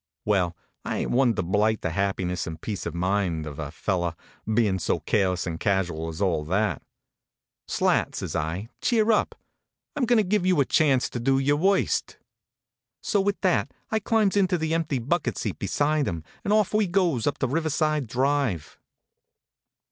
[0.25, 3.69] Well, I ain t one to blight the happiness and peace of mind of a
[3.69, 4.15] fellow
[4.51, 6.81] being so careless and casual as all that."
[7.67, 9.35] Slat," says I," cheer up.
[9.95, 12.17] I m going to give you a chance to do your worst."
[13.03, 16.87] So with that I climbs into the empty bucket seat beside him, and off we
[16.87, 18.79] goes up towards Riverside Drive.